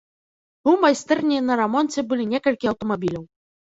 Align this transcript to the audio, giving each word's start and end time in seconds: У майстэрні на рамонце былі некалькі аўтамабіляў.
У 0.71 0.73
майстэрні 0.85 1.43
на 1.51 1.59
рамонце 1.63 2.07
былі 2.09 2.29
некалькі 2.35 2.65
аўтамабіляў. 2.77 3.33